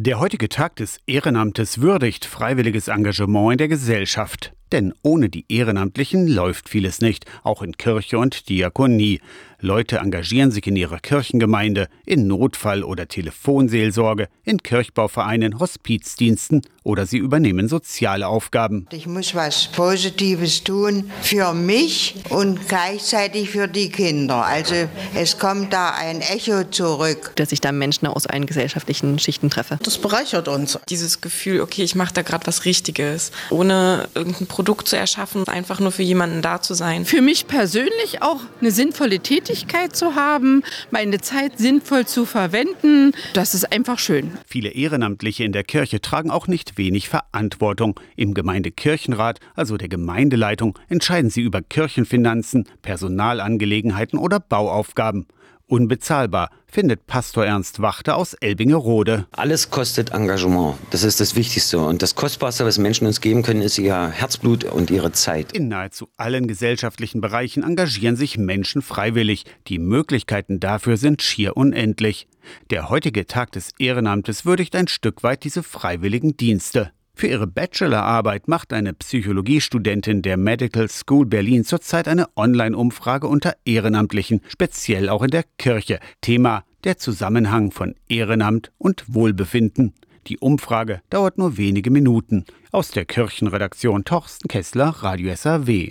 Der 0.00 0.20
heutige 0.20 0.48
Tag 0.48 0.76
des 0.76 1.00
Ehrenamtes 1.08 1.80
würdigt 1.80 2.24
freiwilliges 2.24 2.86
Engagement 2.86 3.50
in 3.50 3.58
der 3.58 3.66
Gesellschaft. 3.66 4.52
Denn 4.70 4.94
ohne 5.02 5.28
die 5.28 5.44
Ehrenamtlichen 5.48 6.28
läuft 6.28 6.68
vieles 6.68 7.00
nicht, 7.00 7.24
auch 7.42 7.62
in 7.62 7.76
Kirche 7.76 8.16
und 8.16 8.48
Diakonie. 8.48 9.20
Leute 9.60 9.96
engagieren 9.96 10.52
sich 10.52 10.68
in 10.68 10.76
ihrer 10.76 11.00
Kirchengemeinde, 11.00 11.88
in 12.06 12.28
Notfall- 12.28 12.84
oder 12.84 13.08
Telefonseelsorge, 13.08 14.28
in 14.44 14.62
Kirchbauvereinen, 14.62 15.58
Hospizdiensten 15.58 16.62
oder 16.84 17.06
sie 17.06 17.18
übernehmen 17.18 17.68
soziale 17.68 18.28
Aufgaben. 18.28 18.86
Ich 18.92 19.08
muss 19.08 19.34
was 19.34 19.66
Positives 19.66 20.62
tun 20.62 21.10
für 21.22 21.54
mich 21.54 22.14
und 22.30 22.68
gleichzeitig 22.68 23.50
für 23.50 23.66
die 23.66 23.90
Kinder. 23.90 24.46
Also 24.46 24.74
es 25.16 25.40
kommt 25.40 25.72
da 25.72 25.90
ein 25.90 26.20
Echo 26.20 26.62
zurück. 26.70 27.32
Dass 27.34 27.50
ich 27.50 27.60
da 27.60 27.72
Menschen 27.72 28.06
aus 28.06 28.28
allen 28.28 28.46
gesellschaftlichen 28.46 29.18
Schichten 29.18 29.50
treffe. 29.50 29.80
Das 29.82 29.98
bereichert 29.98 30.46
uns. 30.46 30.78
Dieses 30.88 31.20
Gefühl, 31.20 31.62
okay, 31.62 31.82
ich 31.82 31.96
mache 31.96 32.14
da 32.14 32.22
gerade 32.22 32.46
was 32.46 32.64
Richtiges, 32.64 33.32
ohne 33.50 34.08
irgendein 34.14 34.46
Produkt 34.46 34.86
zu 34.86 34.96
erschaffen, 34.96 35.48
einfach 35.48 35.80
nur 35.80 35.90
für 35.90 36.04
jemanden 36.04 36.42
da 36.42 36.62
zu 36.62 36.74
sein. 36.74 37.04
Für 37.04 37.22
mich 37.22 37.48
persönlich 37.48 38.22
auch 38.22 38.40
eine 38.60 38.70
sinnvolle 38.70 39.18
Tätigkeit 39.18 39.47
Tätigkeit 39.48 39.96
zu 39.96 40.14
haben, 40.14 40.62
meine 40.90 41.22
Zeit 41.22 41.56
sinnvoll 41.56 42.06
zu 42.06 42.26
verwenden. 42.26 43.12
Das 43.32 43.54
ist 43.54 43.72
einfach 43.72 43.98
schön. 43.98 44.32
Viele 44.46 44.68
Ehrenamtliche 44.68 45.42
in 45.42 45.52
der 45.52 45.64
Kirche 45.64 46.02
tragen 46.02 46.30
auch 46.30 46.48
nicht 46.48 46.76
wenig 46.76 47.08
Verantwortung. 47.08 47.98
Im 48.14 48.34
Gemeindekirchenrat, 48.34 49.40
also 49.54 49.78
der 49.78 49.88
Gemeindeleitung, 49.88 50.78
entscheiden 50.90 51.30
sie 51.30 51.40
über 51.40 51.62
Kirchenfinanzen, 51.62 52.66
Personalangelegenheiten 52.82 54.18
oder 54.18 54.38
Bauaufgaben 54.38 55.26
unbezahlbar, 55.68 56.50
findet 56.66 57.06
Pastor 57.06 57.46
Ernst 57.46 57.80
Wachter 57.80 58.16
aus 58.16 58.34
Elbingerode. 58.34 59.26
Alles 59.32 59.70
kostet 59.70 60.10
Engagement. 60.10 60.76
Das 60.90 61.02
ist 61.02 61.20
das 61.20 61.36
Wichtigste. 61.36 61.78
Und 61.78 62.02
das 62.02 62.14
Kostbarste, 62.14 62.64
was 62.64 62.78
Menschen 62.78 63.06
uns 63.06 63.20
geben 63.20 63.42
können, 63.42 63.62
ist 63.62 63.78
ihr 63.78 64.08
Herzblut 64.08 64.64
und 64.64 64.90
ihre 64.90 65.12
Zeit. 65.12 65.52
In 65.52 65.68
nahezu 65.68 66.08
allen 66.16 66.48
gesellschaftlichen 66.48 67.20
Bereichen 67.20 67.62
engagieren 67.62 68.16
sich 68.16 68.36
Menschen 68.38 68.82
freiwillig. 68.82 69.44
Die 69.68 69.78
Möglichkeiten 69.78 70.60
dafür 70.60 70.96
sind 70.96 71.22
schier 71.22 71.56
unendlich. 71.56 72.26
Der 72.70 72.88
heutige 72.88 73.26
Tag 73.26 73.52
des 73.52 73.72
Ehrenamtes 73.78 74.44
würdigt 74.44 74.74
ein 74.74 74.88
Stück 74.88 75.22
weit 75.22 75.44
diese 75.44 75.62
freiwilligen 75.62 76.36
Dienste. 76.36 76.92
Für 77.18 77.26
ihre 77.26 77.48
Bachelorarbeit 77.48 78.46
macht 78.46 78.72
eine 78.72 78.92
Psychologiestudentin 78.94 80.22
der 80.22 80.36
Medical 80.36 80.88
School 80.88 81.26
Berlin 81.26 81.64
zurzeit 81.64 82.06
eine 82.06 82.28
Online-Umfrage 82.36 83.26
unter 83.26 83.56
Ehrenamtlichen, 83.64 84.40
speziell 84.46 85.08
auch 85.08 85.24
in 85.24 85.32
der 85.32 85.42
Kirche. 85.58 85.98
Thema 86.20 86.62
der 86.84 86.96
Zusammenhang 86.96 87.72
von 87.72 87.96
Ehrenamt 88.08 88.70
und 88.78 89.02
Wohlbefinden. 89.08 89.94
Die 90.28 90.38
Umfrage 90.38 91.00
dauert 91.10 91.38
nur 91.38 91.56
wenige 91.56 91.90
Minuten. 91.90 92.44
Aus 92.70 92.92
der 92.92 93.04
Kirchenredaktion 93.04 94.04
Torsten 94.04 94.46
Kessler, 94.46 94.90
Radio 95.00 95.34
SAW. 95.34 95.86